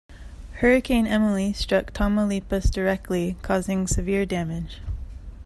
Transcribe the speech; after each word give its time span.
Hurricane 0.61 1.05
Emily 1.05 1.53
struck 1.53 1.93
Tamaulipas 1.93 2.71
directly, 2.71 3.37
causing 3.43 3.85
severe 3.85 4.25
damage. 4.25 4.79